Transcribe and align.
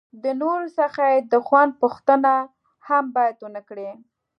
د 0.23 0.25
نورو 0.41 0.67
څخه 0.79 1.01
یې 1.11 1.19
د 1.31 1.33
خوند 1.47 1.71
پوښتنه 1.81 2.33
هم 2.87 3.05
باید 3.15 3.35
ونه 3.41 3.61
کړي. 3.69 3.89